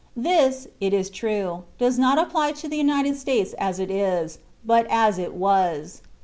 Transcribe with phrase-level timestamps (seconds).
[0.17, 4.87] This, it is true, does not apply to the United States as it is, but
[4.89, 6.01] as it was.